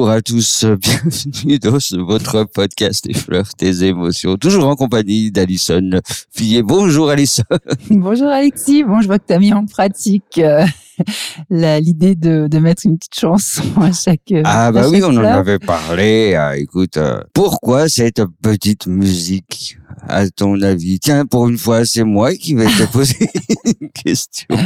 [0.00, 6.00] Bonjour à tous, bienvenue dans votre podcast Effleure tes émotions, toujours en compagnie d'Alison
[6.30, 6.62] Fillet.
[6.62, 7.42] Bonjour Alison.
[7.90, 10.64] Bonjour Alexis, bon je vois que tu as mis en pratique euh,
[11.50, 15.16] l'idée de, de mettre une petite chanson à chaque euh, Ah à bah oui, on
[15.16, 16.34] en avait parlé.
[16.34, 19.76] Ah, écoute, euh, pourquoi cette petite musique
[20.08, 20.98] à ton avis?
[20.98, 23.28] Tiens, pour une fois, c'est moi qui vais te poser
[23.64, 24.56] une question.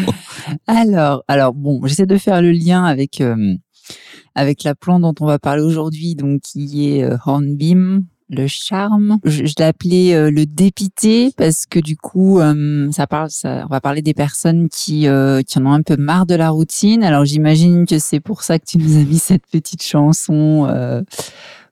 [0.66, 3.56] Alors, alors bon, j'essaie de faire le lien avec euh,
[4.34, 9.18] avec la plante dont on va parler aujourd'hui, donc qui est euh, hornbeam, le charme.
[9.24, 13.64] Je, je l'ai appelé euh, le dépité parce que du coup, euh, ça parle, ça,
[13.66, 15.06] on va parler des personnes qui qui,
[15.46, 17.02] qui en ont un peu marre de la routine.
[17.02, 20.66] Alors j'imagine que c'est pour ça que tu nous as mis cette petite chanson.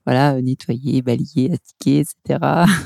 [0.07, 2.41] Voilà, nettoyer, balayer, astiquer, etc.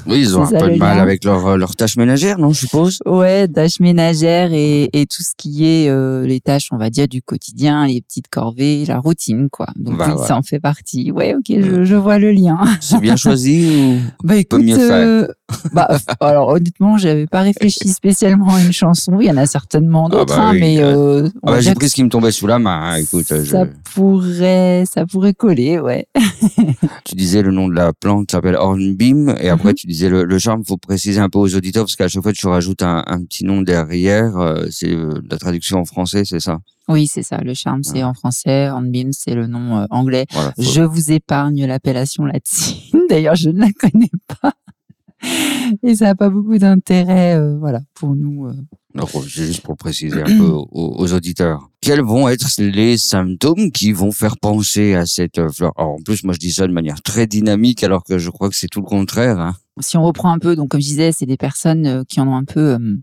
[0.06, 2.60] Oui, ils ont un peu de mal avec leur, euh, leur tâche ménagère, non, je
[2.60, 2.98] suppose?
[3.06, 7.08] Ouais, tâches ménagères et, et tout ce qui est euh, les tâches, on va dire,
[7.08, 9.66] du quotidien, les petites corvées, la routine, quoi.
[9.76, 10.26] Donc Bah oui, ouais.
[10.26, 11.10] ça en fait partie.
[11.10, 12.58] Ouais, ok, je, je vois le lien.
[12.80, 13.98] C'est bien choisi ou...
[14.22, 15.06] Bah écoute, mieux faire?
[15.06, 15.26] euh,
[15.72, 15.88] bah,
[16.20, 19.18] alors honnêtement, j'avais pas réfléchi spécialement à une chanson.
[19.20, 21.60] Il y en a certainement Ah d'autres, bah hein, oui, mais euh, euh, Ah bah,
[21.60, 22.90] J'ai pris ce qui me tombait sous la main.
[22.92, 22.96] hein.
[22.96, 26.06] Écoute, je- ça pourrait, ça pourrait coller, ouais.
[27.06, 29.74] Tu disais le nom de la plante s'appelle Hornbeam et après Mhm.
[29.74, 30.64] tu disais le, le charme.
[30.64, 33.44] Faut préciser un peu aux auditeurs parce qu'à chaque fois tu rajoutes un, un petit
[33.44, 34.36] nom derrière.
[34.36, 36.58] euh, c'est euh, la traduction en français, c'est ça?
[36.88, 37.38] Oui, c'est ça.
[37.38, 38.68] Le charme, c'est en français.
[38.70, 40.26] Hornbeam, c'est le nom euh, anglais.
[40.32, 40.52] Voilà.
[40.56, 42.76] faut- Je vous épargne l'appellation latine.
[43.10, 44.10] D'ailleurs, je ne la connais
[44.42, 44.52] pas.
[45.82, 48.46] Et ça n'a pas beaucoup d'intérêt, euh, voilà, pour nous.
[48.46, 48.52] euh.
[48.96, 51.68] Alors, c'est juste pour préciser un peu aux, aux auditeurs.
[51.80, 55.72] Quels vont être les symptômes qui vont faire penser à cette fleur?
[55.76, 58.48] Alors, en plus, moi je dis ça de manière très dynamique alors que je crois
[58.48, 59.38] que c'est tout le contraire.
[59.38, 59.54] Hein.
[59.80, 62.28] Si on reprend un peu, donc comme je disais, c'est des personnes euh, qui en
[62.28, 62.96] ont un peu euh,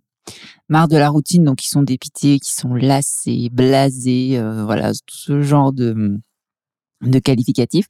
[0.70, 5.18] marre de la routine, donc qui sont dépitées, qui sont lassées, blasées, euh, voilà, tout
[5.18, 6.20] ce genre de
[7.04, 7.88] de qualificatifs.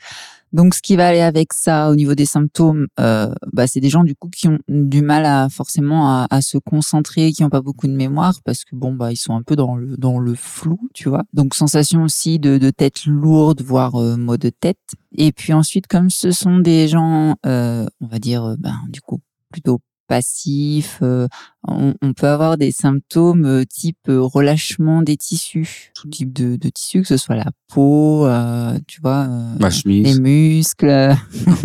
[0.54, 3.90] Donc, ce qui va aller avec ça au niveau des symptômes, euh, bah, c'est des
[3.90, 7.50] gens du coup qui ont du mal à forcément à, à se concentrer, qui n'ont
[7.50, 10.20] pas beaucoup de mémoire parce que bon bah ils sont un peu dans le dans
[10.20, 11.24] le flou, tu vois.
[11.34, 14.78] Donc sensation aussi de, de tête lourde, voire euh, maux de tête.
[15.18, 19.02] Et puis ensuite, comme ce sont des gens, euh, on va dire, euh, ben du
[19.02, 19.80] coup plutôt
[20.18, 21.28] passifs, euh,
[21.68, 26.56] on, on peut avoir des symptômes euh, type euh, relâchement des tissus, tout type de,
[26.56, 30.20] de tissus, que ce soit la peau, euh, tu vois, euh, Ma les chemise.
[30.20, 30.86] muscles,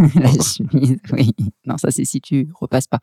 [0.14, 1.32] la chemise, oui.
[1.66, 3.00] Non, ça c'est si tu repasses pas.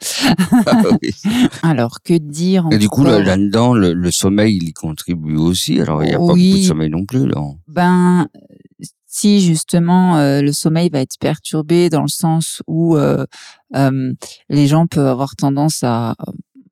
[0.65, 1.11] Ah oui.
[1.61, 5.79] Alors, que dire Et du coup, là- là-dedans, le, le sommeil, il y contribue aussi?
[5.79, 7.27] Alors, il n'y a pas beaucoup de sommeil non plus.
[7.27, 7.41] Là.
[7.67, 8.27] Ben,
[9.25, 13.25] si justement euh, le sommeil va être perturbé dans le sens où euh,
[13.75, 14.13] euh,
[14.49, 16.13] les gens peuvent avoir tendance à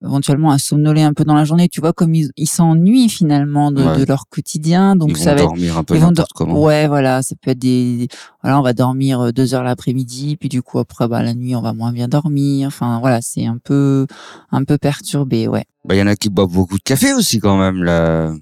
[0.03, 3.81] éventuellement à somnoler un peu dans la journée, tu vois, comme ils s'ennuient finalement de,
[3.81, 3.97] Ouais.
[3.97, 6.33] de leur quotidien, donc Ils vont ça va être dormir un peu ils vont n'importe
[6.33, 6.61] comment.
[6.61, 8.07] Ouais, voilà, ça peut être des.
[8.43, 11.61] Voilà, on va dormir deux heures l'après-midi, puis du coup après, bah la nuit, on
[11.61, 12.67] va moins bien dormir.
[12.67, 14.05] Enfin, voilà, c'est un peu,
[14.51, 15.63] un peu perturbé, ouais.
[15.85, 17.81] Bah, il y en a qui boivent beaucoup de café aussi quand même.
[17.83, 18.33] Là.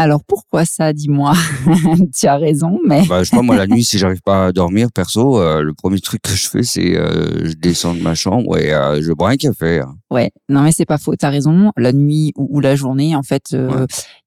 [0.00, 1.32] Alors pourquoi ça, dis-moi?
[2.16, 4.52] Tu as raison, mais Bah, je sais pas, moi, la nuit, si j'arrive pas à
[4.52, 8.14] dormir, perso, euh, le premier truc que je fais, c'est euh, je descends de ma
[8.14, 9.80] chambre et euh, je bois un café.
[9.80, 9.96] hein.
[10.10, 11.16] ouais, non mais c'est pas faux.
[11.16, 11.72] T'as raison.
[11.76, 13.86] La nuit ou, ou la journée, en fait, euh, Ouais.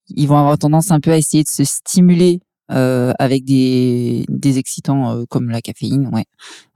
[0.09, 2.39] ils vont avoir tendance un peu à essayer de se stimuler.
[2.71, 6.23] euh, avec des, des excitants euh, comme la caféine, ouais.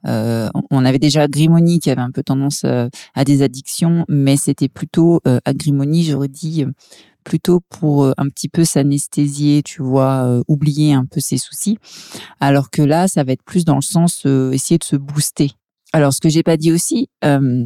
[0.08, 4.36] Euh, on- avait déjà Grimoni qui avait un peu tendance euh, à des addictions, mais
[4.36, 6.72] c'était plutôt euh, Agrimoni, j'aurais dit euh,
[7.26, 11.78] plutôt pour euh, un petit peu s'anesthésier, tu vois, euh, oublier un peu ses soucis.
[12.40, 15.52] Alors que là, ça va être plus dans le sens euh, essayer de se booster.
[15.92, 17.66] Alors, ce que j'ai pas dit aussi, euh,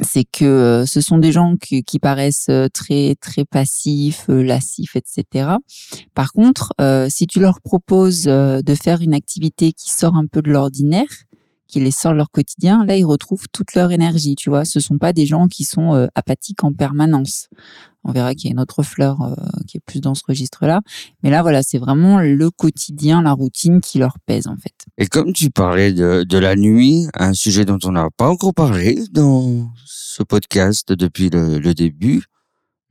[0.00, 5.56] c'est que euh, ce sont des gens qui, qui paraissent très très passifs, lassifs, etc.
[6.14, 6.72] Par contre,
[7.08, 11.08] si tu leur proposes de faire une activité qui sort un peu de l'ordinaire,
[11.70, 14.34] qui les sort de leur quotidien, là ils retrouvent toute leur énergie.
[14.34, 17.48] Tu vois, ce sont pas des gens qui sont euh, apathiques en permanence.
[18.04, 19.34] On verra qu'il y a une autre fleur euh,
[19.66, 20.80] qui est plus dans ce registre-là.
[21.22, 24.74] Mais là, voilà, c'est vraiment le quotidien, la routine qui leur pèse en fait.
[24.98, 28.54] Et comme tu parlais de, de la nuit, un sujet dont on n'a pas encore
[28.54, 32.24] parlé dans ce podcast depuis le, le début,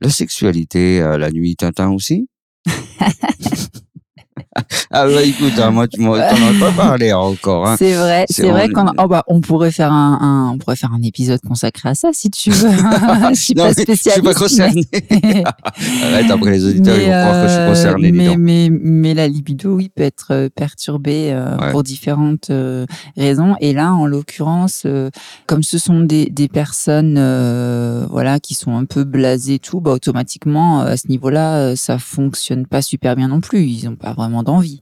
[0.00, 2.28] la sexualité à la nuit, Tintin aussi
[4.92, 7.68] Ah bah écoute, hein, moi tu m'en as pas parlé encore.
[7.68, 7.76] Hein.
[7.78, 10.74] C'est vrai, C'est- vrai on- qu'on oh bah, on pourrait faire un, un- on pourrait
[10.74, 12.68] faire un épisode consacré à ça si tu veux.
[13.30, 14.24] je suis Non, pas mais je suis spécialiste.
[14.24, 14.82] pas concerné.
[15.10, 15.44] mais-
[16.04, 18.12] Arrête, après les auditeurs, ils vont croire que je suis euh, concerné.
[18.12, 21.70] mais, mais, mais la libido, oui, peut être euh, perturbée euh, Ouais.
[21.70, 22.84] pour différentes euh,
[23.16, 23.54] raisons.
[23.60, 25.10] Et là, en l'occurrence, euh,
[25.46, 29.80] comme ce sont des, des personnes euh, voilà, qui sont un peu blasées et tout,
[29.80, 33.62] bah, automatiquement, euh, à ce niveau-là, euh, ça fonctionne pas super bien non plus.
[33.66, 34.79] Ils n'ont pas vraiment d'envie.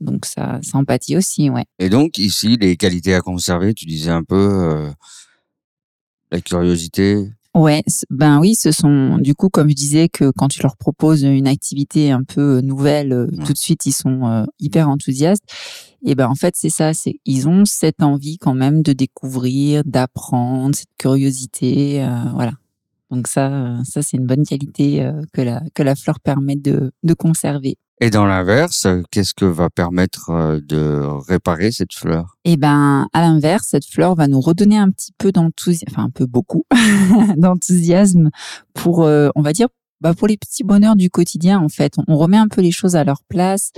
[0.00, 1.64] Donc ça, ça empathie aussi, ouais.
[1.78, 4.90] Et donc ici, les qualités à conserver, tu disais un peu euh,
[6.30, 7.30] la curiosité?
[7.54, 11.22] Ouais, ben oui, ce sont du coup, comme je disais, que quand tu leur proposes
[11.22, 13.44] une activité un peu nouvelle, euh, Ouais.
[13.44, 15.42] tout de suite ils sont euh, hyper enthousiastes.
[16.04, 19.82] Et ben en fait c'est ça, c'est ils ont cette envie quand même de découvrir,
[19.84, 22.52] d'apprendre, cette curiosité, euh, voilà.
[23.10, 26.54] Donc ça, euh, ça c'est une bonne qualité euh, que la que la fleur permet
[26.56, 27.76] de de conserver.
[28.00, 32.36] Et dans l'inverse, euh, qu'est-ce que va permettre euh, de réparer cette fleur?
[32.44, 36.10] Et ben, à l'inverse, cette fleur va nous redonner un petit peu d'enthousiasme, enfin un
[36.10, 36.64] peu beaucoup
[37.36, 38.30] d'enthousiasme
[38.72, 39.68] pour, euh, on va dire,
[40.00, 41.94] bah pour les petits bonheurs du quotidien en fait.
[42.06, 43.72] On, remet un peu les choses à leur place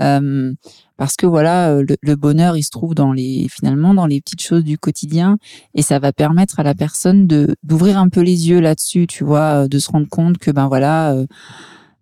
[0.00, 0.52] euh,
[0.98, 4.42] parce que voilà, le, le bonheur il se trouve dans les finalement dans les petites
[4.42, 5.38] choses du quotidien
[5.74, 9.24] et ça va permettre à la personne de d'ouvrir un peu les yeux là-dessus, tu
[9.24, 11.14] vois, de se rendre compte que ben voilà.
[11.14, 11.26] euh,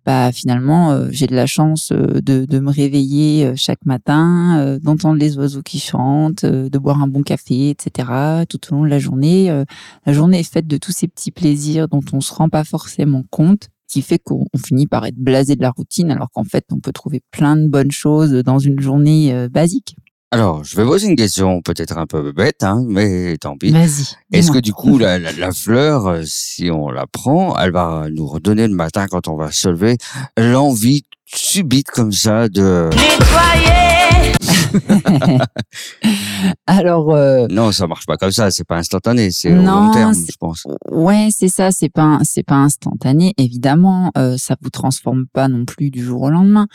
[0.05, 4.59] bah finalement euh, j'ai de la chance euh, de, de me réveiller euh, chaque matin,
[4.59, 8.45] euh, d'entendre les oiseaux qui chantent, euh, de boire un bon café, etc.
[8.49, 9.63] Tout au long de la journée, euh,
[10.05, 13.23] la journée est faite de tous ces petits plaisirs dont on se rend pas forcément
[13.29, 16.65] compte, qui fait qu'on on finit par être blasé de la routine, alors qu'en fait
[16.71, 19.95] on peut trouver plein de bonnes choses dans une journée basique.
[20.33, 23.71] Alors, je vais poser une question peut-être un peu bête, hein, mais tant pis.
[23.71, 24.15] Vas-y.
[24.31, 28.05] Est-ce que du coup, la, la, la fleur, euh, si on la prend, elle va
[28.09, 29.97] nous redonner le matin quand on va se lever
[30.37, 32.89] l'envie subite comme ça de...
[36.67, 40.13] Alors euh, Non, ça marche pas comme ça, c'est pas instantané, c'est au long terme,
[40.13, 40.65] je pense.
[40.89, 41.71] Ouais, c'est ça.
[41.71, 44.11] C'est pas, c'est pas instantané, évidemment.
[44.17, 46.67] Euh, ça vous transforme pas non plus du jour au lendemain.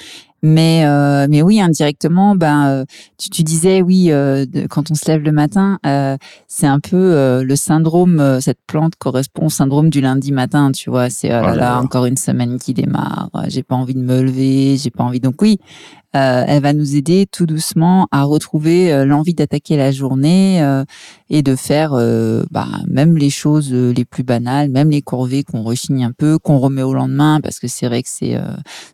[0.48, 2.84] Mais, euh, mais oui, indirectement, ben, euh,
[3.18, 6.16] tu, tu disais oui, euh, de- quand on se lève le matin, euh,
[6.46, 8.20] c'est un peu euh, le syndrome.
[8.20, 10.70] euh, cette plante correspond au syndrome du lundi matin.
[10.70, 13.28] Tu vois, c'est oh là là encore une semaine qui démarre.
[13.48, 15.18] J'ai pas envie de me lever, j'ai pas envie.
[15.18, 15.58] Donc oui,
[16.14, 20.84] euh, elle va nous aider tout doucement à retrouver l'envie d'attaquer la journée euh,
[21.28, 25.62] et de faire euh, bah, même les choses les plus banales, même les corvées qu'on
[25.62, 28.42] rechigne un peu, qu'on remet au lendemain, parce que c'est vrai que c'est euh,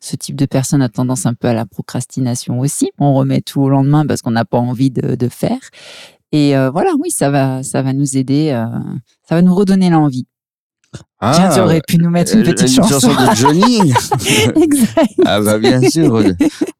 [0.00, 2.90] ce type de personne a tendance un peu à la procrastination aussi.
[2.98, 5.58] On remet tout au lendemain parce qu'on n'a pas envie de, de faire.
[6.32, 8.64] Et euh, voilà, oui, ça va, ça va nous aider, euh,
[9.28, 10.26] ça va nous redonner l'envie.
[11.20, 13.08] Ah, Tiens, tu aurais pu nous mettre une euh, petite chanson.
[13.08, 13.80] de Johnny
[14.56, 15.12] exact.
[15.24, 16.22] Ah bah bien sûr,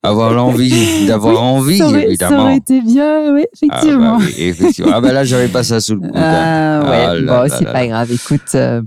[0.02, 2.42] avoir l'envie, d'avoir Oui, envie, ça aurait, Ça évidemment.
[2.42, 4.16] aurait été bien, oui, Ah bah, effectivement.
[4.18, 4.92] oui, effectivement.
[4.94, 6.10] Ah bah là, j'avais pas ça sous le coude.
[6.14, 6.82] hein.
[6.84, 8.12] Ah ouais, Ah là bon, c'est pas grave.
[8.12, 8.82] Écoute, euh,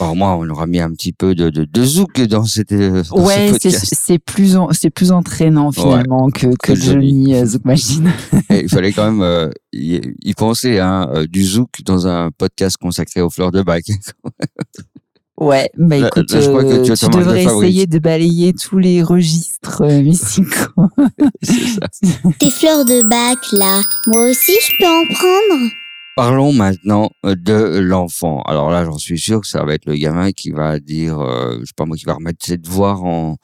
[0.00, 3.02] Alors moi, on aura mis un petit peu de, de, de zouk dans, cette, euh,
[3.10, 7.34] dans ouais, ce c'est plus en- c'est plus entraînant finalement que que que Johnny.
[7.34, 8.12] Euh, Zouk Machine.
[8.50, 12.30] Et il fallait quand même euh, y, y penser, hein, euh, du zouk dans un
[12.30, 13.84] podcast consacré aux fleurs de bac.
[15.40, 18.52] Ouais, bah écoute, là, je crois que tu as tu de devrais essayer de balayer
[18.54, 20.88] tous les registres euh, musicaux.
[21.42, 21.86] C'est ça.
[22.40, 25.70] Tes fleurs de bac, là, moi aussi je peux en prendre
[26.18, 28.42] Parlons maintenant euh, de l'enfant.
[28.42, 31.58] Alors là, j'en suis sûr que ça va être le gamin qui va dire, euh,
[31.60, 33.36] je sais pas moi, qui va remettre ses devoirs en,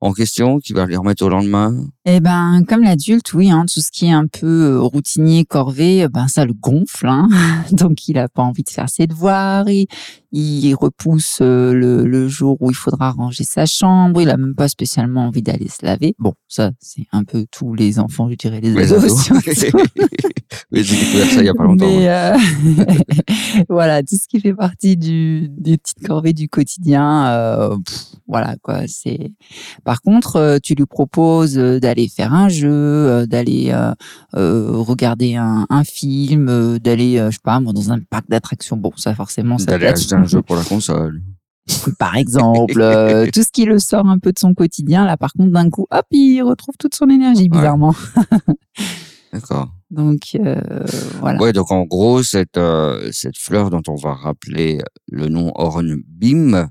[0.00, 1.74] en question, qui va les remettre au lendemain.
[2.04, 6.04] Eh ben, comme l'adulte, oui, hein, tout ce qui est un peu euh, routinier, corvée,
[6.04, 7.28] euh, ben ça le gonfle, hein.
[7.72, 9.88] donc il a pas envie de faire ses devoirs, il,
[10.30, 14.68] il repousse le, le jour où il faudra ranger sa chambre, il a même pas
[14.68, 16.14] spécialement envie d'aller se laver.
[16.20, 19.28] Bon, ça c'est un peu tous les enfants, je dirais les Les ados.
[19.32, 19.42] ados.
[20.72, 21.86] j'ai découvert ça il y a pas longtemps.
[21.86, 22.36] Mais euh,
[23.68, 28.56] voilà, tout ce qui fait partie du, des petites corvées du quotidien, euh, pff, voilà
[28.62, 28.82] quoi.
[28.86, 29.32] C'est.
[29.84, 33.72] Par contre, euh, tu lui proposes d'aller faire un jeu, d'aller
[34.34, 38.76] euh, regarder un, un film, d'aller, je sais pas, moi, dans un parc d'attractions.
[38.76, 41.22] Bon, ça forcément, ça D'aller acheter un jeu pour la console.
[41.98, 45.04] par exemple, euh, tout ce qui le sort un peu de son quotidien.
[45.04, 47.94] Là, par contre, d'un coup, hop, il retrouve toute son énergie bizarrement.
[49.40, 49.68] D'accord.
[49.90, 50.84] Donc euh,
[51.20, 51.38] voilà.
[51.40, 54.78] Ouais, donc en gros, cette, euh, cette fleur dont on va rappeler
[55.10, 56.68] le nom hornbeam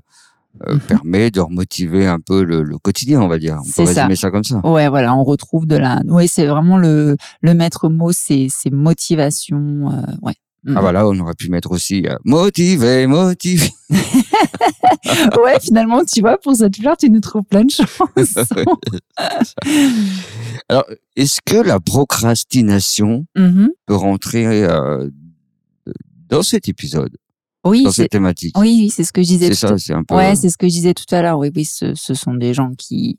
[0.66, 3.58] euh, permet de remotiver un peu le, le quotidien, on va dire.
[3.60, 4.02] On peut ça.
[4.02, 4.60] résumer ça comme ça.
[4.66, 6.00] Ouais, voilà, on retrouve de la.
[6.08, 9.90] Oui, c'est vraiment le le maître mot, c'est c'est motivation.
[9.92, 10.34] euh, ouais.
[10.74, 13.68] Ah voilà, on aurait pu mettre aussi euh, motivé, motivé.
[13.90, 18.06] ouais, finalement, tu vois, pour cette fleur, tu nous trouves plein de chansons.
[20.68, 20.84] Alors,
[21.16, 23.70] est-ce que la procrastination Mhm.
[23.86, 25.08] peut rentrer euh,
[26.28, 27.16] dans cet épisode,
[27.64, 28.56] Oui, dans cette thématique?
[28.58, 29.54] oui, oui, c'est ce que je disais.
[29.54, 30.14] C'est tout à- ça, c'est un peu.
[30.16, 31.38] Ouais, c'est ce que je disais tout à l'heure.
[31.38, 33.18] Oui, oui, ce, ce sont des gens qui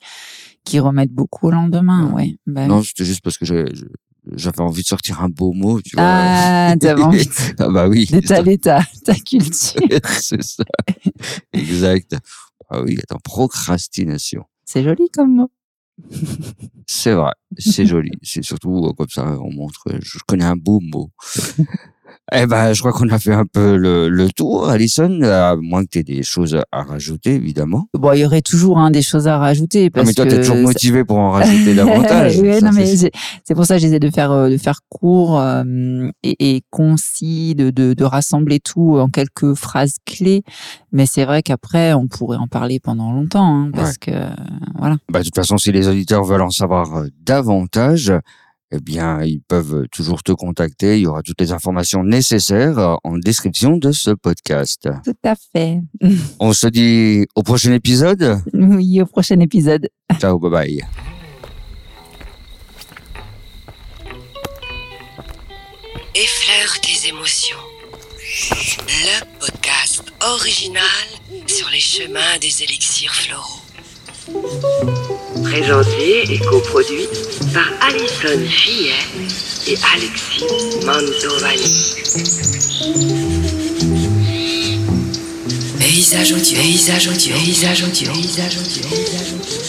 [0.66, 2.12] qui remettent beaucoup au lendemain.
[2.12, 2.36] Ouais.
[2.46, 3.86] Bah non, c'était juste parce que j'ai- je-
[4.36, 6.06] j'avais envie de sortir un beau mot, tu vois.
[6.08, 8.06] Ah, t'avais envie de- Ah bah oui.
[8.06, 9.82] d'étaler ta ta culture.
[10.22, 10.64] c'est ça.
[11.54, 12.16] Exact.
[12.70, 14.44] Ah oui, attends, procrastination.
[14.66, 15.52] C'est joli comme mot.
[16.86, 18.12] C'est vrai, c'est joli.
[18.22, 21.10] C'est surtout euh, comme ça, on montre, euh, je connais un beau mot.
[22.34, 25.84] Eh ben, je crois qu'on a fait un peu le, le tour, Alison, à moins
[25.84, 27.88] que tu aies des choses à rajouter, évidemment.
[27.94, 30.30] Bon, il y aurait toujours hein, des choses à rajouter Non, parce mais toi, que
[30.32, 32.36] t'es toujours motivé pour en rajouter davantage.
[32.36, 33.12] Ça, non, mais c'est-
[33.56, 35.64] pour ça que j'essaie de faire euh, de faire court euh,
[36.24, 40.44] et, et concis, de, de, de rassembler tout en quelques phrases clés.
[40.92, 44.12] Mais c'est vrai qu'après, on pourrait en parler pendant longtemps, hein, parce que
[44.78, 44.98] voilà.
[45.12, 48.12] Bah, de toute façon, si les auditeurs veulent en savoir euh, davantage,
[48.72, 50.98] eh bien, ils peuvent toujours te contacter.
[50.98, 54.90] Il y aura toutes les informations nécessaires euh, en description de ce podcast.
[55.06, 55.80] Tout à fait.
[56.40, 58.42] On se dit au prochain épisode.
[58.54, 59.90] Oui, au prochain épisode.
[60.20, 60.86] Ciao, bye bye.
[66.14, 67.58] Effleure tes émotions.
[68.90, 70.84] Le podcast original
[71.48, 73.62] sur les chemins des élixirs floraux.
[75.50, 77.08] Présenté et coproduit
[77.54, 78.92] par Alison Fillet
[79.68, 80.44] et Alexis
[80.86, 81.96] Mantovani.
[85.80, 89.67] Paysage audio, paysage audio, paysage audio, paysage audio, paysage audio.